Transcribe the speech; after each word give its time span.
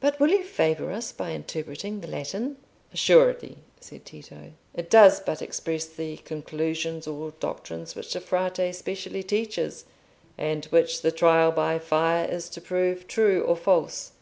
"But 0.00 0.18
will 0.18 0.30
you 0.30 0.42
favour 0.42 0.90
us 0.90 1.12
by 1.12 1.32
interpreting 1.32 2.00
the 2.00 2.06
Latin?" 2.08 2.56
"Assuredly," 2.94 3.58
said 3.78 4.06
Tito. 4.06 4.52
"It 4.74 4.88
does 4.88 5.20
but 5.20 5.42
express 5.42 5.84
the 5.84 6.16
conclusions 6.16 7.06
or 7.06 7.32
doctrines 7.40 7.94
which 7.94 8.14
the 8.14 8.22
Frate 8.22 8.74
specially 8.74 9.22
teaches, 9.22 9.84
and 10.38 10.64
which 10.70 11.02
the 11.02 11.12
trial 11.12 11.52
by 11.52 11.78
fire 11.78 12.24
is 12.26 12.48
to 12.48 12.62
prove 12.62 13.06
true 13.06 13.42
or 13.42 13.54
false. 13.54 14.12